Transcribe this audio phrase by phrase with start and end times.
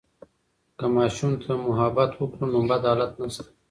[0.77, 3.49] که ماشوم ته محبت وکړو، نو بد حالات نشته.